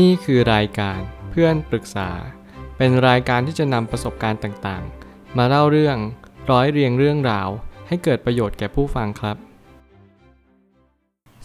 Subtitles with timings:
[0.00, 2.10] นี่คือรายการเพื่อนปรึกษา
[2.76, 5.96] เป็นรายการที่จะนำประสบการณ์ต่างๆ มาเล่าเรื่อง
[6.50, 7.48] ร้อยเรียงเรื่องราว
[7.88, 9.36] ให้เกิดประโยชน์แก่ผู้ฟังครับ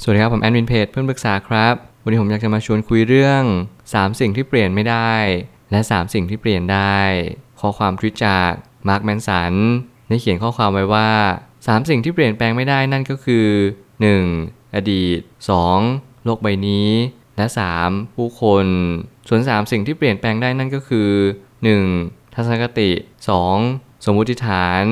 [0.01, 3.43] สวัสดีครับ ผมแอดมินเพจเพื่อนปรึกษาครับ วันนี้ผมอยากจะมาชวนคุยเรื่อง
[3.83, 5.13] 3 สิ่งที่เปลี่ยนไม่ได้
[5.71, 6.97] และ 3 สิ่งที่เปลี่ยนได้
[7.59, 8.51] ข้อความทวิตจาก
[8.87, 9.53] มาร์คแมนสัน
[10.09, 11.11] ได้เขียนข้อความไว้ว่า
[11.51, 13.47] 3 สิ่งที่เปลี่ยนแปลงไม่ได้นั่นก็คือ
[14.11, 14.75] 1.
[14.75, 15.19] อดีต
[15.73, 16.23] 2.
[16.25, 16.89] โลกใบนี้
[17.37, 17.45] และ
[17.81, 18.15] 3.
[18.15, 18.65] ผู้คน
[19.27, 21.09] ส่วน 3 สิ่งที่เปลี่ยนแปลงได้นั่นก็คือ
[21.73, 22.33] 1.
[22.33, 22.89] ทัศนคติ
[23.47, 24.05] 2.
[24.05, 24.83] สมมุติฐาน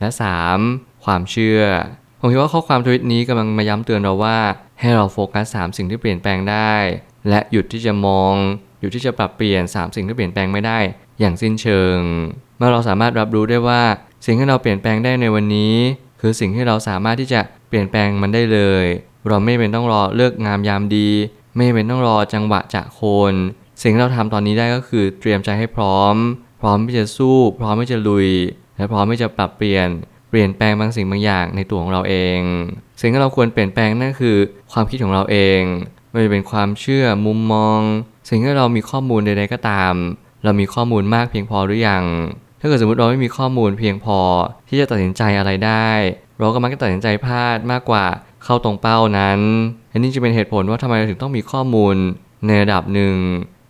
[0.00, 0.08] และ
[0.56, 1.04] 3.
[1.04, 1.60] ความเชื่อ
[2.20, 4.38] ผมคิดว่าข้อความทวิตนี้กำลังมาย้ำเตือนเราว่า
[4.80, 6.74] ให้เราโฟกัส 3 สิ่งที่เปลี่ยนแปลงได้
[7.28, 8.34] และหยุดที่จะมอง
[8.80, 10.78] หยุดที่จะปรับเปลี่ยน 3 สิ่งที่เปลี่ยนแปลงไม่ได้
[11.20, 11.98] อย่างสิ้นเชิง
[12.56, 13.82] เมื่อเราสามารถรับรู้ได้ว่า
[14.26, 15.74] สิ่งที่เราเปลี่ยนแปลงได้ในวันนี้
[16.20, 18.84] คือสิ่งที่เราสามารถที่จะเปลี่ยนแปลงมันได้เลย
[19.28, 21.08] เราไม่เป็นต้องรอเลิกงามยามดี
[21.56, 23.00] ไม่เป็นต้องรอจังหวะจะโค
[23.32, 23.34] น
[23.82, 26.14] สิ่งที่เราทำตอนนี้ได้ก็คือเตรียมใจให้พร้อม
[26.60, 28.28] พร้อมที่จะสู้ พร้อมที่จะลุย
[28.76, 29.88] และพร้อมที่จะปรับเปลี่ยน
[30.30, 32.40] เปลี่ยนแปลงบางสิ่งบางอย่างในตัวของเราเอง
[33.00, 34.36] สิ่งที่เราควรเปลี่ยนแปลงนั่นคือ
[34.72, 35.60] ความคิดของเราเอง
[36.10, 37.80] ไม่ว่าจะเป็นความเชื่อมุมมอง
[38.28, 39.94] สิ่งที่เรามีข้อมูลใดๆก็ตาม
[40.44, 42.04] เรามีข้อมูลมากเพียงพอหรือยัง
[42.60, 44.18] ถ้าเกิดสมมติเราไม่มีข้อมูลเพียงพอ
[44.68, 45.90] ที่จะตัดสินใจอะไรได้
[46.38, 48.04] เราก็มักจะตัดสินใจพลาดมากกว่า
[48.44, 49.40] เข้าตรงเป้านั้น
[49.92, 51.96] อันนี้จะเป็นเหตุผลว่าทำไมเราถึงต้องมีข้อมูล
[52.46, 53.16] ในระดับหนึ่ง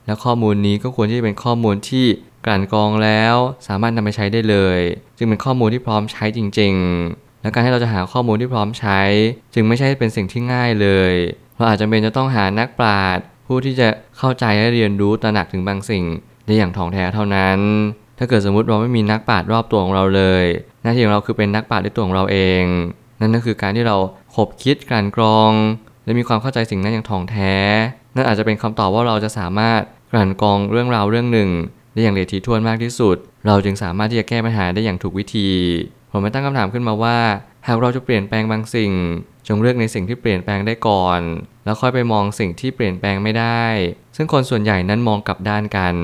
[0.06, 2.06] และข้อมูลนี้ก็ควรที่จะเป็นข้อมูลที่
[2.47, 3.34] กลั่นกรองแล้ว
[3.69, 4.78] สามารถนำไปใช้ได้เลย
[5.17, 6.75] จึงเป็นข้อมูลที่พร้อมใช้จริง
[7.09, 9.00] ๆ และการที่เราจะหาข้อมูลที่พร้อมใช้
[9.55, 11.12] จึงไม่ใช่เป็นสิ่งที่ง่ายเลย
[11.56, 16.05] เราอาจจะเป็นจะต้องหานักปราชญ์ผู้ที่จะเข้าใจและเรียนรู้ตระหนักถึงบางสิ่ง
[16.47, 17.59] ได้อย่างถ่องแท้เท่านั้น
[18.19, 20.45] ถ้าเกิดสมมุติเราไม่มีนักปราชญ์รอบตัวของเราเลย
[20.83, 22.65] หน้าที่ของเราคือเป็นนักปราชญ์ด้วยตัวของเราเอง
[23.23, 23.97] นั่นก็คือการที่เรา
[24.34, 25.53] ขบคิดกลั่นกรอง
[26.05, 27.55] และมีความเข้าใจสิ่งนั้นอย่างถ่องแท้
[28.15, 29.81] นั่นอาจจะเป็นคำตอบว่าเราจะสามารถ
[30.12, 31.50] กลั่นกรองเรื่องราวเรื่องหนึ่ง
[31.93, 35.50] ได้อย่างละเอียดถี่ถ้วนมากที่สุด เราจึงสามารถที่จะแก้ปัญหาได้อย่างถูกวิธี
[36.11, 37.19] ผมไม่ตั้งคำถามขึ้นมาว่า
[37.66, 38.93] หากเราจะเปลี่ยนแปลงบางสิ่ง
[39.49, 41.21] จงเลือกในสิ่งที่เปลี่ยนแปลงได้ก่อน
[41.65, 43.65] แล้วค่อยไปมองสิ่งที่เปลี่ยนแปลงไม่ได้
[44.16, 45.94] ซึ่งคนส่วนใหญ่นั้นมองกลับด้านกัน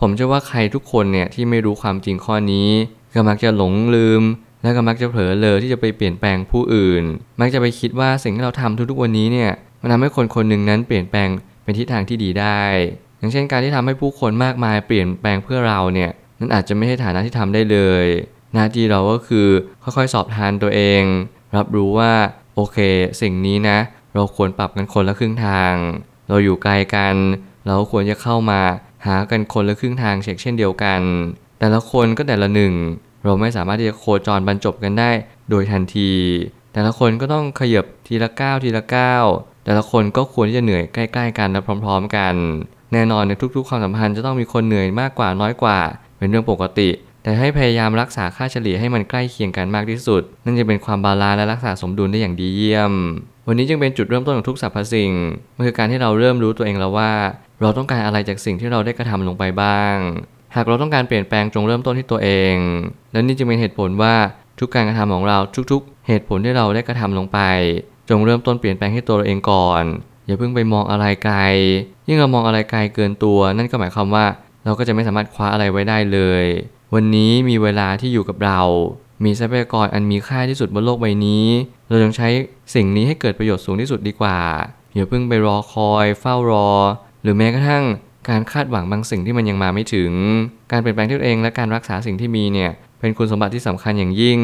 [0.00, 2.68] ผมเชื่อว่าใครทุกคนเนี่ยที่ไม่รู้ความจริงข้อนี้
[3.14, 4.22] ก็มักจะหลงลืม
[4.64, 7.04] และก็มักจะเผลอเลยที่จะไปเปลี่ยนแปลงผู้อื่น
[7.40, 9.50] มักจะไปคิดว่าสิ่งที่เราทำทุกๆวันนี้เนี่ย
[9.82, 11.28] มันทำให้คนคนหนึ่งนั้นเปลี่ยนแปลง
[11.62, 12.62] เป็นทิศทางที่ดีได้
[13.18, 18.06] อย่างเช่นการที่ทำให้ผู้คนมากมายเปลี่ยนแปลงเพื่อเราเนี่ยนั่นอาจจะไม่ใช่ฐานะที่ทำได้เลย
[18.54, 19.48] หน้าที่เราก็คือ
[19.82, 21.02] ค่อยๆสอบทานตัวเอง
[21.56, 22.12] รับรู้ว่า
[22.54, 22.78] โอเค
[23.20, 23.78] สิ่งนี้นะ
[24.14, 25.74] เราควรปรับกันคนละครึ่งทาง
[26.28, 27.16] เราอยู่ไกลกัน
[27.66, 28.60] เราควรจะเข้ามา
[29.06, 31.00] หากันคนละครึ่งทางเช่นเดียวกัน
[31.60, 32.74] แต่ละคนก็แต่ละหนึ่ง
[33.24, 35.10] เราไม่สามารถที่จะโคจรบรรจบกันได้
[35.50, 36.10] โดยทันที
[36.72, 39.24] แต่ละคนก็ต้องขยับทีละก้าวทีละก้าว
[39.64, 42.34] แต่ละคนก็ควรที่จะเหนื่อยใกล้ ๆ กันและพร้อม ๆ กัน
[42.92, 45.78] แน่นอนในทุก ๆ ความสัมพันธ์จะต้องมีคนเหนื่อยมากกว่าน้อยกว่า
[46.18, 46.88] เป็นเรื่องปกติ
[47.22, 52.92] แต่ให้พยายามรักษาค่าเฉลี่ยให้มันใกล้เคียงกันมากที่สุด นั่นจะเป็นความ balance และรักษาสมดุลได้อย่างดีเยี่ยม
[53.48, 55.12] วันนี้จึงเป็นจุดเริ่มต้นของทุกสรรพสิ่ง
[55.56, 57.12] มันคือการที่เราเริ่มรู้ตัวเองแล้วว่า
[57.60, 59.96] เราต้องการอะไรจากสิ่งที่เราได้กระทำลงไปบ้าง
[60.56, 62.56] หากเราต้องการเปลี่ยนแปลงจงเริ่มต้นที่ตัวเอง
[63.12, 64.14] และนี่จึงเป็นเหตุผลว่า
[64.58, 65.38] ทุกการกระทำของเรา
[65.72, 67.38] ทุกๆ เหตุผลที่เราได้กระทำลงไป
[68.10, 69.84] จงเริ่มต้นเปลี่ยนแปลงให้ตัวเราเองก่อน
[70.26, 71.36] อย่าเพิ่งไปมองอะไรไกล
[72.06, 74.24] ยิ่งเรามองอะไรไกลเกินตัว นั่นก็หมายความว่า
[74.64, 76.44] เราก็จะไม่สามารถคว้าอะไรไว้ได้เลย
[76.94, 78.60] วันนี้มีเวลาที่อยู่กับเรา
[79.24, 81.46] มีทรัพยากรอันมีค่าที่สุดบนโลกใบนี้
[81.88, 82.28] เราจงใช้
[82.74, 84.38] สิ่งนี้ให้เกิดประโยชน์สูงที่สุดดีกว่า
[84.94, 86.70] อย่าเพิ่งไปรอคอย เฝ้ารอ
[87.22, 87.84] หรือแม้กระทั่ง
[88.28, 90.12] การคาดหวังบางสิ่งที่มันยังมาไม่ถึง
[90.72, 92.70] การเปลี่ยนแปลงตัวเองและการรักษาสิ่งที่มีเนี่ย
[93.00, 94.40] เป็นคุณสมบัติที่สำคัญอย่างยิ่ง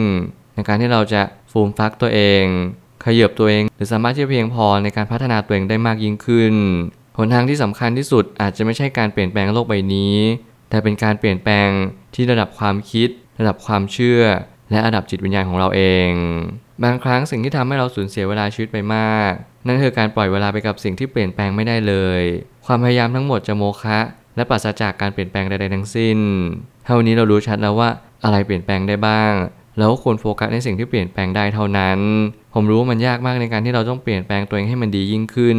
[0.54, 2.44] ในการที่เราจะฟูมฟักตัวเอง
[3.04, 6.54] ขยับตัวเอง หรือสามารถที่จะเพียงพอในการพัฒนาตัวเองได้มากยิ่งขึ้น
[7.16, 10.14] หนทางที่สำคัญที่สุดอาจจะไม่ใช่การเปลี่ยนแปลงโลกใบนี้
[10.70, 11.68] แต่เป็นการเปลี่ยนแปลง
[12.14, 13.08] ที่ระดับความคิด
[13.40, 14.22] ระดับความเชื่อ
[14.70, 16.10] และระดับจิตวิญญาณของเราเอง
[16.84, 19.32] บางครั้งสิ่งที่ทำให้เราสูญเสียเวลาชีวิตไปมาก
[19.66, 22.22] นั่นคือการปล่อยเวลาไปกับสิ่งที่เปลี่ยนแปลงไม่ได้เลย
[22.66, 23.98] ความพยายามทั้งหมดจะโมฆะ
[24.36, 26.18] และปราศจากการเปลี่ยนแปลงใดๆทั้งสิ้น
[26.86, 27.88] เท่านี้เรารู้ชัดแล้วว่า
[28.24, 29.32] อะไรเปลี่ยนแปลงได้บ้าง
[29.78, 31.98] แล้วควรโฟกัสในสิ่งที่เปลี่ยนแปลงได้เท่านั้น
[32.54, 35.58] ผมรู้ว่ามันยากมากในการที่เราต้องเปลี่ยนแปลงตัวเองให้มันดียิ่งขึ้น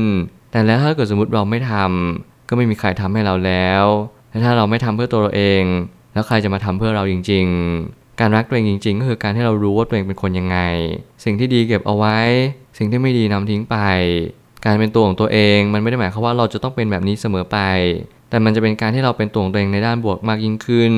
[0.51, 3.85] แต่แล้วถ้าเกิดสมมติเราไม่ทำก็ไม่มีใครทำให้เราแล้ว
[4.29, 5.63] และถ้าเราไม่ทำเพื่อตัวเราเอง
[6.13, 10.57] แล้วใครจะมาทำเพื่อเราจริง ๆ การรักตัวเองจริง ๆ ก็คือการที่เรารู้ว่าตัวเองเป็นคนยังไง
[11.23, 12.19] สิ่งที่ดีเก็บเอาไว้
[12.77, 13.77] สิ่งที่ไม่ดีนำทิ้งไป
[14.65, 17.57] การเป็นตัวของตัวเอง มันไม่ได้หมายความว่าเราจะต้องเป็นแบบนี้เสมอไป
[18.29, 20.93] แต่มันจะเป็นการที่เราเป็นตัวของตัวเองในด้านบวกมากยิ่งขึ้น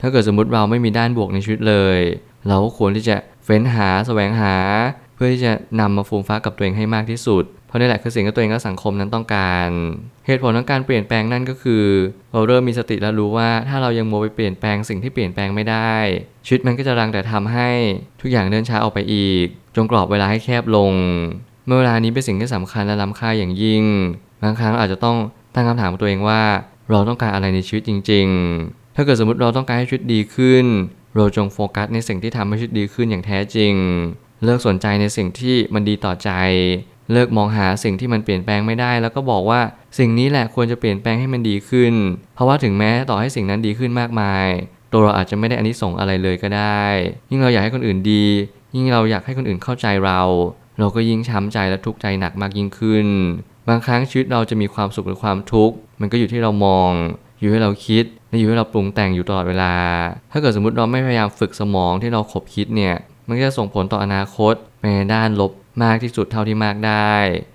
[0.00, 1.98] ถ้าเกิดสมมติเราไม่มีด้านบวกในชีวิตเลย
[2.48, 4.56] เราก็ควรที่จะเฟ้นหาแสวงหา
[5.14, 9.68] เพื่อที่จะนำมาฟูมฟ้ากับตัวเองให้มากที่สุด เพราะนี่แหละคือสิ่งที่ตัวเองและสังคมนั้นต้องการ
[10.26, 11.84] เหตุผลของการเปลี่ยนแปลงนั่นก็คือ
[12.32, 15.94] เราเริ่มมีสติและรู้ว่าถ้าเรายังโมไปเปลี่ยนแปลงสิ่งที่เปลี่ยนแปลงไม่ได้
[16.46, 17.70] ชีวิตมันก็จะรังแต่ทำให้
[18.20, 20.92] ทุกอย่างเดินช้าออกไปอีก จงกรอบเวลาให้แคบลง
[21.66, 23.84] เมื่อเวลานี้เป็นสิ่งที่สำคัญและล้ำค่าอย่างยิ่ง
[24.42, 25.16] บางครั้งอาจจะต้อง
[25.54, 26.42] ตั้งคำถามกับตัวเองว่า
[26.90, 28.26] เราต้องการอะไรในชีวิตจริง
[28.62, 30.64] ๆ ถ้าเกิดสมมติเราต้องการให้ชีวิตดีขึ้น
[31.16, 33.74] เราจงโฟกัสในสิ่งที่ทำให้ชีวิตดีขึ้นอย่างแท้จริง
[34.44, 36.30] เลิกสนใจในสิ่งที่มันดีต่อใจ
[37.12, 39.60] เลิกมองหาสิ่งที่มันเปลี่ยนแปลงไม่ได้ แล้วก็บอกว่า
[39.98, 41.94] สิ่งนี้แหละควรจะเปลี่ยนแปลงให้มันดีขึ้น
[42.34, 44.46] เพราะว่าถึงแม้ต่อให้สิ่งนั้นดีขึ้นมากมาย
[44.92, 46.82] ตัวเราอาจจะไม่ได้อานิสงส์อะไรเลยก็ได้
[47.30, 48.24] ยิ่งเราอยากให้คนอื่นดี
[48.76, 50.20] ยิ่งเราอยากให้คนอื่นเข้าใจเรา
[50.78, 53.06] เราก็ยิ่งช้ำใจและทุกข์ใจหนักมากยิ่งขึ้น
[53.68, 56.90] บางครั้งชีวิตเราจะมีความสุขหรือความทุกข์มันก็อยู่ที่เรามอง
[57.40, 59.74] อยู่ให้เราคิดและอยู่ให้เราปรุงแต่งอยู่ตลอดเวลา
[60.32, 62.94] ถ้าเกิดสมมติเราไม่พยายามฝึกสมองที่เราขบคิดเนี่ย
[63.28, 65.52] มันก็จะส่งผลต่ออนาคตไปในด้านลบ
[65.82, 67.14] มากที่สุดเท่าที่มากได้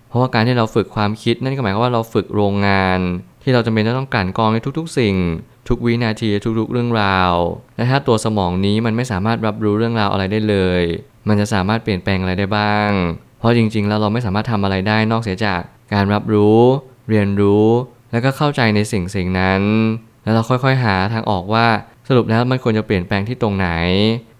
[0.09, 2.99] เพราะว่าการที่เราฝึกความคิดนั่นก็หมายความว่าเราฝึกโรงงาน
[3.43, 5.15] ที่เราจำเป็นจะต้องกลั่นกรองในทุกๆ สิ่ง
[5.67, 6.29] ทุกวินาที
[6.59, 7.33] ทุกๆ เรื่องราว
[7.75, 10.81] และถ้าตัวสมองนี้มันไม่สามารถรับรู้เรื่องราวอะไรได้เลย
[11.27, 12.89] มันจะสามารถเปลี่ยนแปลงอะไรได้บ้าง
[13.39, 15.61] เพราะจริงๆแล้วเราไม่สามารถทำอะไรได้นอกเสียจาก
[15.93, 16.59] การรับรู้
[17.09, 17.67] เรียนรู้
[18.11, 19.61] แล้วก็เข้าใจในสิ่งสิ่งนั้น
[20.23, 21.67] แล้วเราค่อยๆหาทางออกว่า
[22.07, 23.69] สรุปแล้วมันควรจะเปลี่ยนแปลงที่ตรงไหน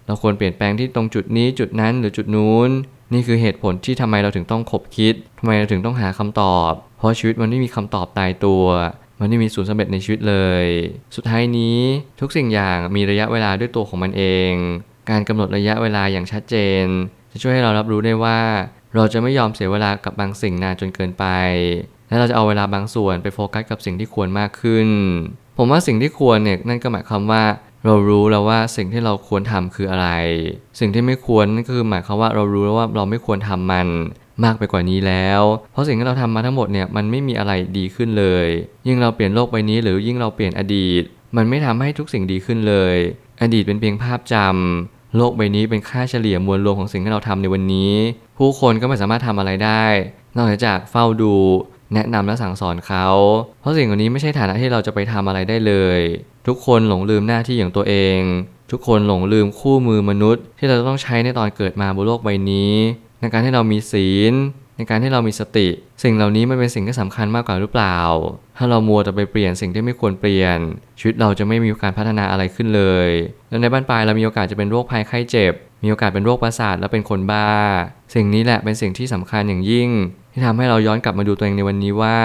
[0.06, 2.70] เราควรเปลี่ยนแปลงที่ตรงจุดนี้จุดนั้นหรือจุดนู้น
[3.14, 8.64] นี่คือเหตุผลที่ทำไมเราถึงต้องคบคิดทำไมเราถึงต้องหาคำตอบ เพราะชีวิตมันไม่มีคำตอบตายตัว
[9.20, 10.66] มันไม่มีศูนย์สำเร็จในชีวิตเลย
[11.16, 11.78] สุดท้ายนี้
[12.20, 14.52] ทุกสิ่งอย่างมีระยะเวลาด้วยตัวของมันเอง
[15.10, 16.84] การกำหนดระยะเวลาอย่างชัดเจน
[17.32, 18.38] จะช่วยให้เรารับรู้ได้ว่า
[18.94, 21.24] เราจะไม่ยอมเสียเวลากับบางสิ่งนานจนเกินไป
[22.08, 24.88] และเราจะเอาเวลาบางส่วนไปโฟกัสกับสิ่งที่ควรมากขึ้น
[25.58, 27.42] ผมว่าสิ่งที่ควรเนี่ยนั่นก็หมายความว่า
[27.86, 30.08] เรารู้แล้วว่าสิ่งที่เราควรทำคืออะไร
[30.80, 33.88] สิ่งที่ไม่ควรก็คือหมายความว่าเรารู้แล้วว่าเราไม่ควรทำมัน
[34.44, 35.42] มากไปกว่านี้แล้ว
[35.72, 38.46] เพราะสิ่งที่เราทำมาทั้งหมดเนี่ยมันไม่มีอะไรดีขึ้นเลย
[38.86, 41.02] ยิ่งเราเปลี่ยนโลกใบนี้หรือยิ่งเราเปลี่ยนอดีต
[41.36, 42.96] มันไม่ทำให้ทุกสิ่งดีขึ้นเลย
[43.42, 47.92] อดีตเป็นเพียงภาพจำโลกใบนี้เป็นค่าเฉลี่ยมวลรวมของสิ่งที่เราทำในวันนี้
[48.38, 49.84] ผู้คนก็ไม่สามารถทำอะไรได้
[50.36, 51.34] นอกจากเฝ้าดู
[51.94, 53.06] แนะนำและสั่งสอนเขา
[53.60, 56.00] เพราะสิ่งเหล่านี้ไม่ใช่ฐานะที่เราจะไปทำอะไรได้เลย
[56.46, 58.20] ทุกคนหลงลืมหน้าที่อย่างตัวเอง
[58.70, 62.74] ทุกคนหลงลืมคู่มือมนุษย์ ที่เราต้องใช้ในตอนเกิดมาบนโลกใบนี้
[63.20, 64.34] ในการที่เรามีศีล
[64.76, 65.68] ในการที่เรามีสติ
[66.02, 67.98] สิ่งเหล่านี้มันเป็นสิ่งที่สำคัญมากกว่าหรือเปล่า
[68.56, 70.58] ถ้าเรามัวแต่ไปเปลี่ยนสิ่งที่ไม่ควรเปลี่ยน
[70.98, 73.08] ชีวิตเราจะไม่มีการพัฒนาอะไรขึ้นเลย
[73.50, 75.52] และในบ้านปลายเรามีโอกาสจะเป็นโรคภัยไข้เจ็บ
[75.84, 77.50] มีโอกาสเป็นโรคประสาทและเป็นคนบ้า
[78.14, 79.90] สิ่งนี้แหละเป็นสิ่งที่สำคัญอย่างยิ่ง
[80.36, 82.18] ที่ทำให้เราย้อนกลับมาดูตัวเองในวันนี้ว่า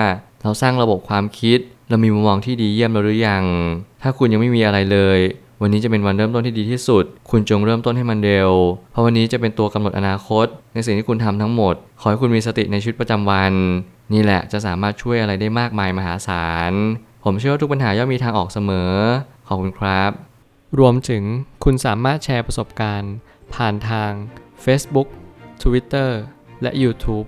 [0.44, 1.60] เราสร้างระบบความคิด
[1.90, 3.44] เรามีมุมมองที่ดีเยี่ยมแล้วหรือยัง
[4.02, 5.20] ถ้าคุณยังไม่มีอะไรเลย
[5.62, 8.52] วันนี้จะเป็นวันเริ่มต้นที่ดีที่สุด คุณจงเริ่มต้นให้มันเร็ว
[8.92, 13.54] เพราะวันนี้จะเป็นตัวกำหนดอนาคต ในสิ่งที่คุณทำทั้งหมด ขอให้คุณมีสติในชีวิตประจำวัน
[14.14, 16.74] นี่แหละจะสามารถช่วยอะไรได้มากมายมหาศาล
[17.24, 18.92] ผมเชื่อว่าทุกปัญหาย่อมมีทางออกเสมอ
[19.48, 20.12] ขอบคุณครับ
[20.80, 21.24] รวมถึง
[21.64, 23.14] คุณสามารถแชร์ประสบการณ์
[23.54, 24.12] ผ่านทาง
[24.66, 25.08] Facebook
[25.64, 26.10] Twitter
[26.62, 27.28] และ YouTube